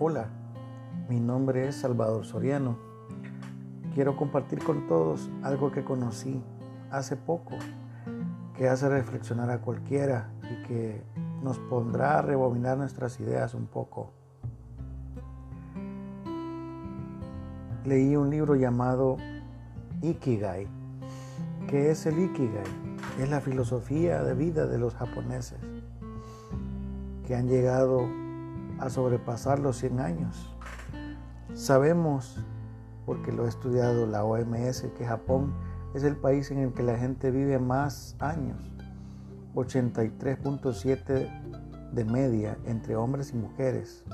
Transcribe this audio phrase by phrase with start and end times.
[0.00, 0.28] Hola,
[1.08, 2.78] mi nombre es Salvador Soriano.
[3.94, 6.40] Quiero compartir con todos algo que conocí
[6.92, 7.56] hace poco,
[8.56, 11.02] que hace reflexionar a cualquiera y que
[11.42, 14.12] nos pondrá a rebobinar nuestras ideas un poco.
[17.84, 19.16] Leí un libro llamado
[20.00, 20.68] Ikigai.
[21.66, 22.62] ¿Qué es el Ikigai?
[23.18, 25.58] Es la filosofía de vida de los japoneses
[27.26, 28.27] que han llegado
[28.78, 30.54] a sobrepasar los 100 años.
[31.54, 32.44] Sabemos,
[33.06, 35.54] porque lo ha estudiado la OMS, que Japón
[35.94, 38.70] es el país en el que la gente vive más años,
[39.54, 44.04] 83.7 de media entre hombres y mujeres.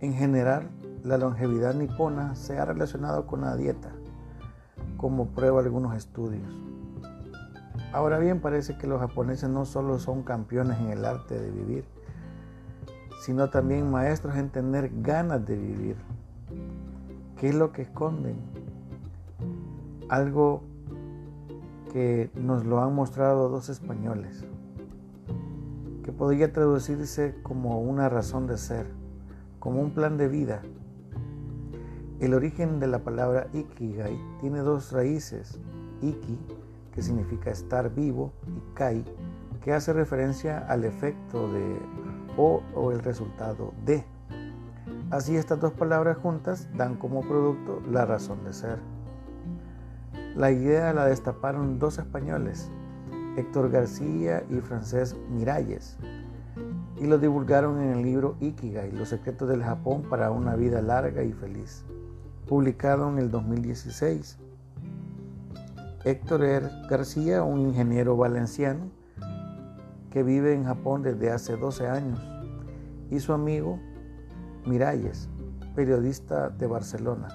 [0.00, 0.70] En general,
[1.02, 3.92] la longevidad nipona se ha relacionado con la dieta,
[4.96, 6.50] como prueba algunos estudios.
[7.92, 11.84] Ahora bien, parece que los japoneses no solo son campeones en el arte de vivir,
[13.20, 15.96] sino también maestros en tener ganas de vivir.
[17.38, 18.36] ¿Qué es lo que esconden?
[20.08, 20.62] Algo
[21.92, 24.44] que nos lo han mostrado dos españoles,
[26.02, 28.86] que podría traducirse como una razón de ser,
[29.60, 30.62] como un plan de vida.
[32.20, 35.60] El origen de la palabra ikigai tiene dos raíces,
[36.02, 36.38] iki,
[36.92, 39.04] que significa estar vivo, y kai,
[39.62, 41.78] que hace referencia al efecto de
[42.36, 44.04] o, el resultado de.
[45.10, 48.78] Así estas dos palabras juntas dan como producto la razón de ser.
[50.34, 52.70] La idea la destaparon dos españoles,
[53.36, 55.96] Héctor García y Francés Miralles,
[57.00, 61.22] y lo divulgaron en el libro Ikigai, Los secretos del Japón para una vida larga
[61.22, 61.84] y feliz,
[62.48, 64.38] publicado en el 2016.
[66.04, 66.44] Héctor
[66.88, 68.90] García, un ingeniero valenciano,
[70.14, 72.20] que vive en Japón desde hace 12 años,
[73.10, 73.80] y su amigo
[74.64, 75.28] Miralles,
[75.74, 77.26] periodista de Barcelona.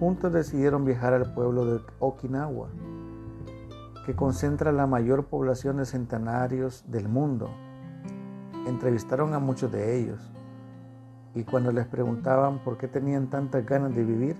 [0.00, 2.70] Juntos decidieron viajar al pueblo de Okinawa,
[4.06, 7.50] que concentra la mayor población de centenarios del mundo.
[8.66, 10.32] Entrevistaron a muchos de ellos
[11.34, 14.36] y cuando les preguntaban por qué tenían tantas ganas de vivir,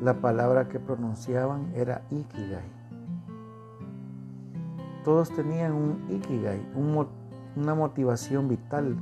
[0.00, 2.79] la palabra que pronunciaban era Ikigai.
[5.04, 6.60] Todos tenían un ikigai,
[7.56, 8.96] una motivación vital,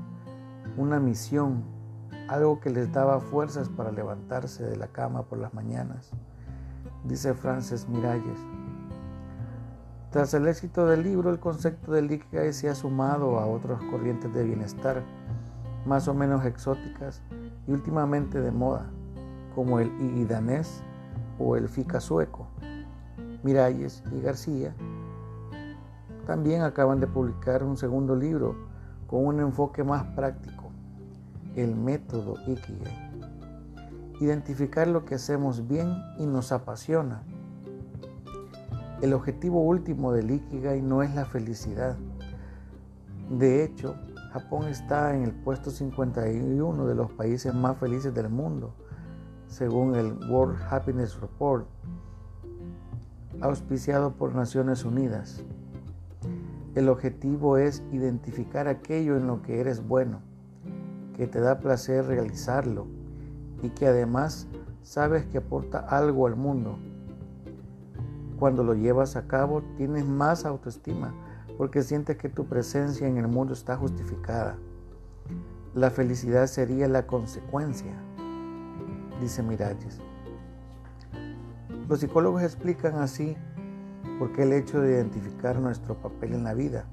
[0.76, 1.64] una misión,
[2.28, 6.10] algo que les daba fuerzas para levantarse de la cama por las mañanas,
[7.02, 8.38] dice Frances Miralles.
[10.10, 14.32] Tras el éxito del libro, el concepto del ikigai se ha sumado a otras corrientes
[14.32, 15.02] de bienestar,
[15.84, 17.22] más o menos exóticas
[17.66, 18.86] y últimamente de moda,
[19.56, 20.80] como el igidanés
[21.40, 22.46] o el fika sueco.
[23.42, 24.74] Miralles y García
[26.28, 28.54] también acaban de publicar un segundo libro
[29.06, 30.64] con un enfoque más práctico,
[31.56, 33.10] el método Ikigai.
[34.20, 37.22] Identificar lo que hacemos bien y nos apasiona.
[39.00, 41.96] El objetivo último del Ikigai no es la felicidad.
[43.30, 43.94] De hecho,
[44.30, 48.74] Japón está en el puesto 51 de los países más felices del mundo,
[49.46, 51.66] según el World Happiness Report,
[53.40, 55.42] auspiciado por Naciones Unidas.
[56.78, 60.20] El objetivo es identificar aquello en lo que eres bueno,
[61.16, 62.86] que te da placer realizarlo
[63.64, 64.46] y que además
[64.84, 66.78] sabes que aporta algo al mundo.
[68.38, 71.12] Cuando lo llevas a cabo tienes más autoestima
[71.56, 74.56] porque sientes que tu presencia en el mundo está justificada.
[75.74, 77.92] La felicidad sería la consecuencia,
[79.20, 79.98] dice Miralles.
[81.88, 83.36] Los psicólogos explican así
[84.18, 86.84] porque el hecho de identificar nuestro papel en la vida,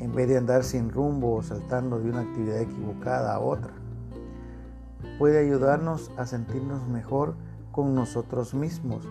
[0.00, 3.72] en vez de andar sin rumbo o saltando de una actividad equivocada a otra,
[5.18, 7.34] puede ayudarnos a sentirnos mejor
[7.72, 9.08] con nosotros mismos.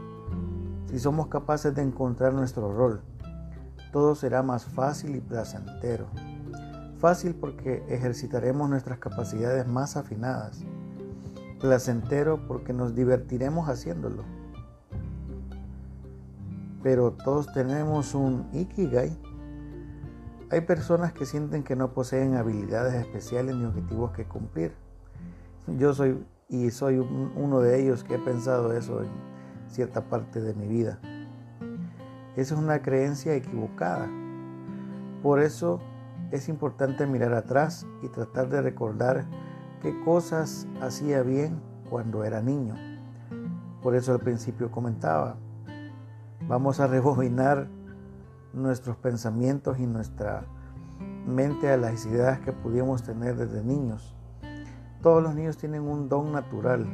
[0.90, 3.02] Si somos capaces de encontrar nuestro rol,
[3.92, 6.06] todo será más fácil y placentero.
[7.00, 10.64] Fácil porque ejercitaremos nuestras capacidades más afinadas.
[11.60, 14.24] Placentero porque nos divertiremos haciéndolo
[16.86, 19.18] pero todos tenemos un ikigai.
[20.52, 24.76] Hay personas que sienten que no poseen habilidades especiales ni objetivos que cumplir.
[25.66, 29.10] Yo soy y soy uno de ellos que he pensado eso en
[29.68, 31.00] cierta parte de mi vida.
[32.36, 34.08] Esa es una creencia equivocada.
[35.24, 35.80] Por eso
[36.30, 39.26] es importante mirar atrás y tratar de recordar
[39.82, 41.60] qué cosas hacía bien
[41.90, 42.76] cuando era niño.
[43.82, 45.38] Por eso al principio comentaba,
[46.48, 47.68] Vamos a rebobinar
[48.54, 50.46] nuestros pensamientos y nuestra
[51.26, 54.16] mente a las ideas que pudimos tener desde niños.
[55.02, 56.86] Todos los niños tienen un don natural,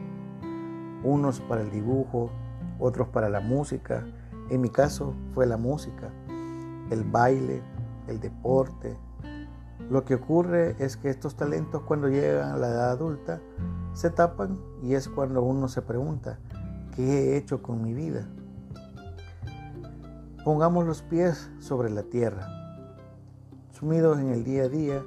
[1.03, 2.29] unos para el dibujo,
[2.79, 4.05] otros para la música.
[4.49, 6.11] En mi caso fue la música,
[6.89, 7.61] el baile,
[8.07, 8.97] el deporte.
[9.89, 13.41] Lo que ocurre es que estos talentos cuando llegan a la edad adulta
[13.91, 16.39] se tapan y es cuando uno se pregunta,
[16.95, 18.29] ¿qué he hecho con mi vida?
[20.43, 22.47] Pongamos los pies sobre la tierra.
[23.69, 25.03] Sumidos en el día a día,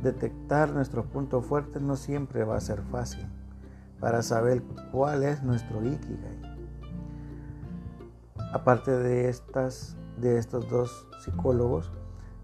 [0.00, 3.26] detectar nuestros puntos fuertes no siempre va a ser fácil
[3.98, 4.62] para saber
[4.92, 6.56] cuál es nuestro Ikigai.
[8.52, 11.90] Aparte de, estas, de estos dos psicólogos,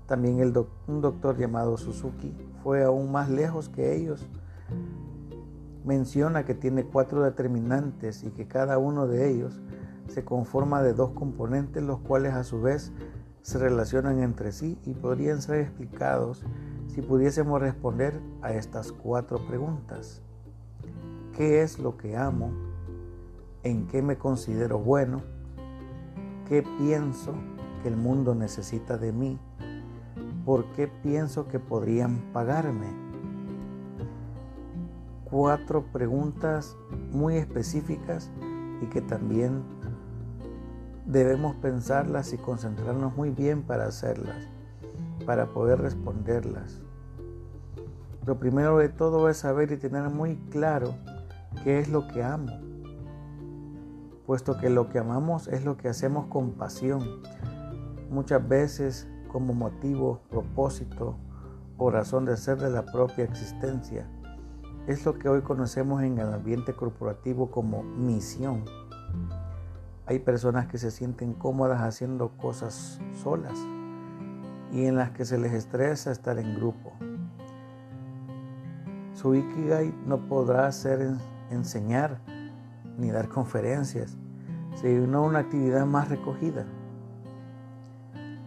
[0.06, 0.52] también el
[0.88, 2.34] un doctor llamado Suzuki
[2.64, 4.26] fue aún más lejos que ellos.
[5.84, 9.60] Menciona que tiene cuatro determinantes y que cada uno de ellos
[10.08, 12.92] se conforma de dos componentes, los cuales a su vez
[13.42, 16.44] se relacionan entre sí y podrían ser explicados
[16.88, 20.22] si pudiésemos responder a estas cuatro preguntas.
[21.36, 22.50] ¿Qué es lo que amo?
[23.62, 25.22] ¿En qué me considero bueno?
[26.48, 27.34] ¿Qué pienso
[27.82, 29.38] que el mundo necesita de mí?
[30.44, 32.88] ¿Por qué pienso que podrían pagarme?
[35.24, 36.76] Cuatro preguntas
[37.10, 38.30] muy específicas
[38.80, 39.62] y que también
[41.06, 44.48] debemos pensarlas y concentrarnos muy bien para hacerlas,
[45.24, 46.82] para poder responderlas.
[48.26, 50.94] Lo primero de todo es saber y tener muy claro
[51.62, 52.52] qué es lo que amo,
[54.26, 57.22] puesto que lo que amamos es lo que hacemos con pasión,
[58.10, 61.16] muchas veces como motivo, propósito
[61.78, 64.08] o razón de ser de la propia existencia.
[64.88, 68.64] Es lo que hoy conocemos en el ambiente corporativo como misión.
[70.08, 73.58] Hay personas que se sienten cómodas haciendo cosas solas
[74.72, 76.92] y en las que se les estresa estar en grupo.
[79.14, 81.10] Su Ikigai no podrá ser
[81.50, 82.20] enseñar
[82.96, 84.16] ni dar conferencias,
[84.80, 86.66] sino una actividad más recogida.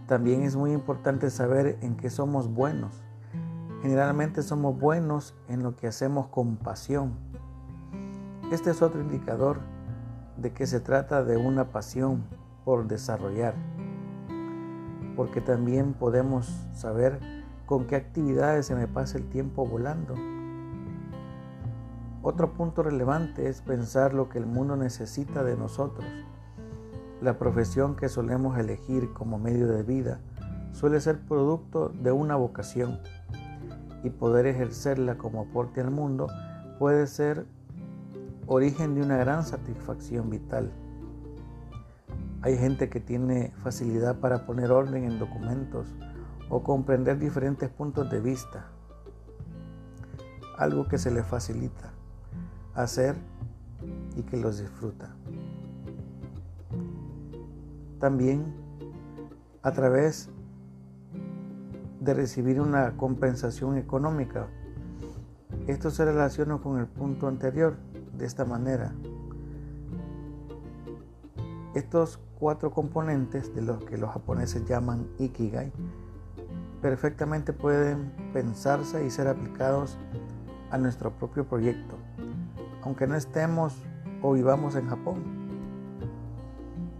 [0.07, 3.03] También es muy importante saber en qué somos buenos.
[3.81, 7.15] Generalmente somos buenos en lo que hacemos con pasión.
[8.49, 9.59] Este es otro indicador
[10.41, 12.23] de que se trata de una pasión
[12.65, 13.55] por desarrollar,
[15.15, 17.19] porque también podemos saber
[17.65, 20.15] con qué actividades se me pasa el tiempo volando
[22.21, 26.05] otro punto relevante es pensar lo que el mundo necesita de nosotros.
[27.21, 30.19] La profesión que solemos elegir como medio de vida
[30.73, 32.99] suele ser producto de una vocación
[34.03, 36.27] y poder ejercerla como aporte al mundo
[36.77, 37.45] puede ser
[38.51, 40.71] origen de una gran satisfacción vital.
[42.41, 45.87] Hay gente que tiene facilidad para poner orden en documentos
[46.49, 48.65] o comprender diferentes puntos de vista,
[50.57, 51.93] algo que se le facilita
[52.73, 53.15] hacer
[54.15, 55.13] y que los disfruta.
[57.99, 58.55] También
[59.61, 60.27] a través
[61.99, 64.47] de recibir una compensación económica.
[65.67, 67.77] Esto se relaciona con el punto anterior
[68.19, 68.93] de esta manera.
[71.73, 75.71] Estos cuatro componentes de los que los japoneses llaman ikigai
[76.81, 79.97] perfectamente pueden pensarse y ser aplicados
[80.69, 81.97] a nuestro propio proyecto
[82.81, 83.75] aunque no estemos
[84.21, 85.23] o vivamos en Japón.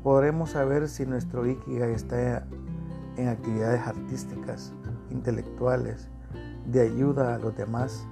[0.04, 2.46] Podremos saber si nuestro Ikigai está
[3.18, 4.74] en actividades artísticas,
[5.10, 6.10] intelectuales,
[6.66, 8.06] de ayuda a los demás,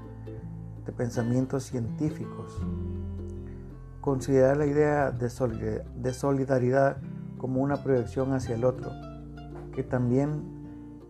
[0.86, 2.62] de pensamientos científicos.
[4.02, 6.98] Considerar la idea de solidaridad
[7.38, 8.92] como una proyección hacia el otro,
[9.74, 10.44] que también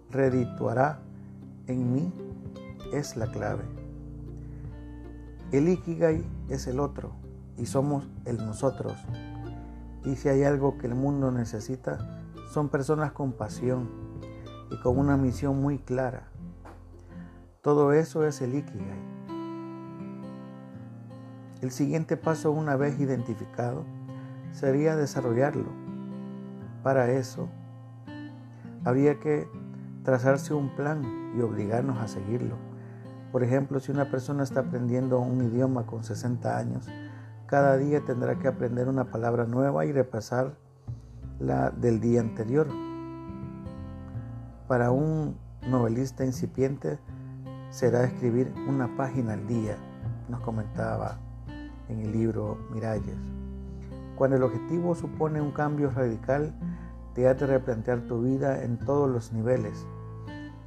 [0.10, 1.00] redituará
[1.68, 2.14] en mí,
[2.94, 3.64] es la clave.
[5.52, 7.12] El Ikigai es el otro
[7.58, 8.94] y somos el nosotros.
[10.04, 12.22] Y si hay algo que el mundo necesita,
[12.54, 13.90] son personas con pasión
[14.72, 16.28] y con una misión muy clara.
[17.62, 19.17] Todo eso es el Ikigai.
[21.62, 23.84] El siguiente paso, una vez identificado,
[24.52, 25.70] sería desarrollarlo.
[26.84, 27.50] Para eso,
[28.86, 29.50] habría que
[30.04, 32.58] trazarse un plan y obligarnos a seguirlo.
[33.32, 36.88] Por ejemplo, si una persona está aprendiendo un idioma con 60 años,
[37.48, 40.56] cada día tendrá que aprender una palabra nueva y repasar
[41.40, 42.68] la del día anterior.
[44.68, 45.38] Para un
[45.68, 47.00] novelista incipiente
[47.72, 49.76] será escribir una página al día,
[50.30, 51.18] nos comentaba
[51.90, 53.18] en el libro Miralles.
[54.16, 56.54] Cuando el objetivo supone un cambio radical,
[57.14, 59.86] te hace replantear tu vida en todos los niveles,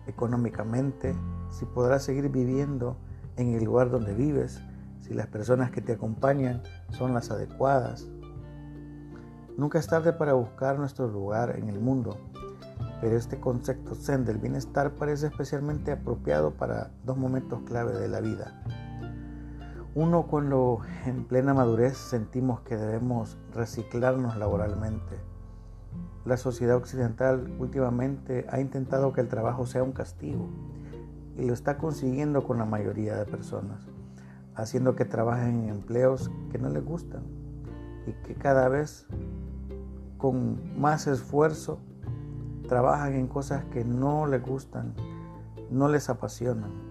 [0.07, 1.15] económicamente,
[1.51, 2.97] si podrás seguir viviendo
[3.37, 4.61] en el lugar donde vives,
[5.01, 8.09] si las personas que te acompañan son las adecuadas.
[9.57, 12.17] Nunca es tarde para buscar nuestro lugar en el mundo,
[13.01, 18.21] pero este concepto zen del bienestar parece especialmente apropiado para dos momentos clave de la
[18.21, 18.63] vida.
[19.97, 25.17] Uno cuando en plena madurez sentimos que debemos reciclarnos laboralmente.
[26.25, 30.49] La sociedad occidental últimamente ha intentado que el trabajo sea un castigo
[31.37, 33.89] y lo está consiguiendo con la mayoría de personas,
[34.55, 37.25] haciendo que trabajen en empleos que no les gustan
[38.07, 39.09] y que cada vez
[40.19, 41.81] con más esfuerzo
[42.69, 44.95] trabajan en cosas que no les gustan,
[45.69, 46.90] no les apasionan.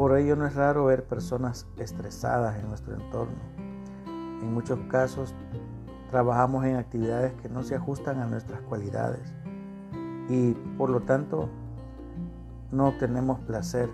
[0.00, 3.36] Por ello no es raro ver personas estresadas en nuestro entorno.
[4.40, 5.34] En muchos casos
[6.10, 9.34] trabajamos en actividades que no se ajustan a nuestras cualidades
[10.30, 11.50] y por lo tanto
[12.72, 13.90] no obtenemos placer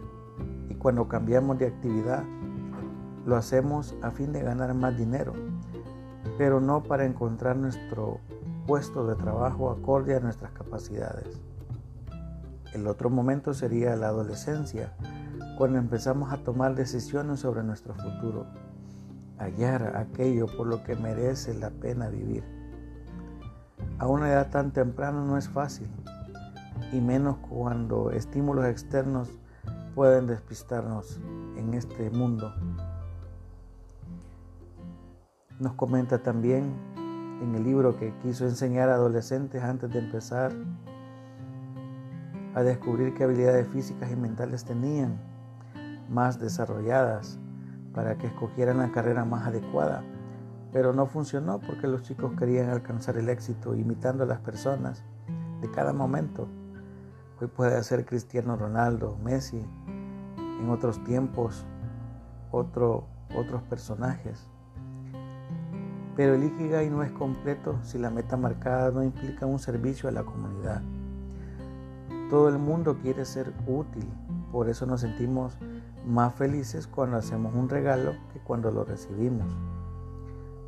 [0.69, 2.23] y cuando cambiamos de actividad
[3.27, 5.33] lo hacemos a fin de ganar más dinero,
[6.39, 8.21] pero no para encontrar nuestro
[8.69, 11.41] puesto de trabajo acorde a nuestras capacidades.
[12.75, 14.93] El otro momento sería la adolescencia,
[15.57, 18.47] cuando empezamos a tomar decisiones sobre nuestro futuro,
[19.39, 22.45] hallar aquello por lo que merece la pena vivir.
[23.99, 25.89] A una edad tan temprana no es fácil,
[26.93, 29.31] y menos cuando estímulos externos
[29.95, 31.21] pueden despistarnos
[31.57, 32.53] en este mundo.
[35.59, 36.75] Nos comenta también
[37.43, 40.53] en el libro que quiso enseñar a adolescentes antes de empezar
[42.55, 45.36] a descubrir qué habilidades físicas y mentales tenían
[46.09, 47.39] más desarrolladas
[47.95, 50.03] para que escogieran la carrera más adecuada.
[50.73, 55.05] Pero no funcionó porque los chicos querían alcanzar el éxito imitando a las personas
[55.61, 56.49] de cada momento.
[57.41, 59.65] Hoy puede ser Cristiano Ronaldo, Messi,
[60.61, 61.67] en otros tiempos
[62.51, 64.49] otro, otros personajes.
[66.17, 70.13] Pero el Ikigai no es completo si la meta marcada no implica un servicio a
[70.13, 70.81] la comunidad.
[72.31, 74.09] Todo el mundo quiere ser útil,
[74.53, 75.57] por eso nos sentimos
[76.07, 79.47] más felices cuando hacemos un regalo que cuando lo recibimos.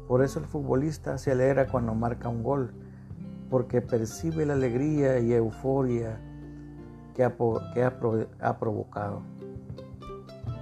[0.06, 2.72] Por eso el futbolista se alegra cuando marca un gol,
[3.50, 6.20] porque percibe la alegría y euforia
[7.14, 9.22] que ha, provocado.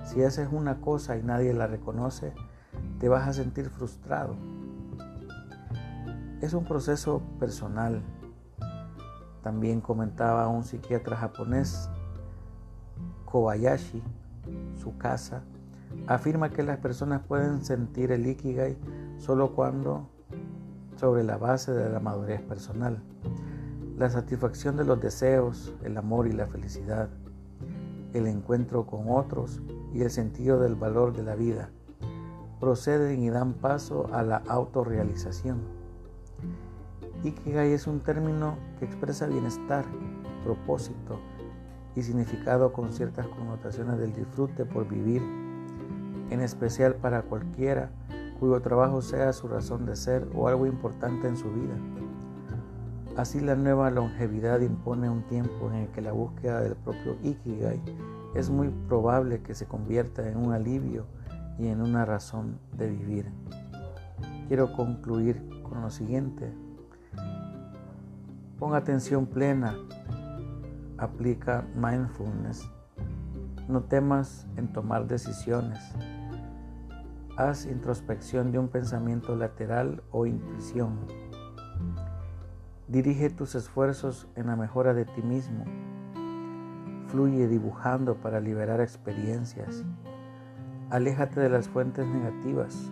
[0.04, 2.32] Si haces una cosa y nadie la reconoce,
[2.98, 4.36] te vas a sentir frustrado
[6.40, 8.02] es un proceso personal.
[9.42, 11.88] También comentaba un psiquiatra japonés,
[13.26, 14.02] Kobayashi,
[14.80, 15.42] su casa,
[16.06, 18.76] afirma que las personas pueden sentir el ikigai
[19.18, 20.08] solo cuando
[20.96, 23.02] sobre la base de la madurez personal,
[23.98, 27.10] la satisfacción de los deseos, el amor y la felicidad,
[28.14, 29.60] el encuentro con otros
[29.92, 31.70] y el sentido del valor de la vida,
[32.60, 35.60] proceden y dan paso a la autorrealización.
[37.24, 39.84] Ikigai es un término que expresa bienestar,
[40.44, 41.18] propósito
[41.96, 45.22] y significado con ciertas connotaciones del disfrute por vivir,
[46.30, 47.90] en especial para cualquiera
[48.38, 51.74] cuyo trabajo sea su razón de ser o algo importante en su vida.
[53.16, 57.80] Así la nueva longevidad impone un tiempo en el que la búsqueda del propio Ikigai
[58.34, 61.06] es muy probable que se convierta en un alivio
[61.58, 63.32] y en una razón de vivir.
[64.48, 66.52] Quiero concluir con lo siguiente.
[68.58, 69.74] Pon atención plena.
[70.98, 72.70] Aplica mindfulness.
[73.68, 75.78] No temas en tomar decisiones.
[77.36, 80.98] Haz introspección de un pensamiento lateral o intuición.
[82.88, 85.64] Dirige tus esfuerzos en la mejora de ti mismo.
[87.08, 89.84] Fluye dibujando para liberar experiencias.
[90.88, 92.90] Aléjate de las fuentes negativas.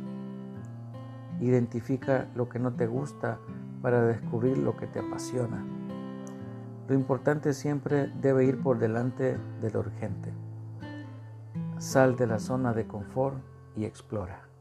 [1.41, 3.39] Identifica lo que no te gusta
[3.81, 5.65] para descubrir lo que te apasiona.
[6.89, 10.33] Lo importante siempre debe ir por delante de lo urgente.
[11.79, 13.37] Sal de la zona de confort
[13.75, 14.54] y explora.